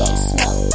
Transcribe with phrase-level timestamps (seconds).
[0.00, 0.69] DJ Smoke.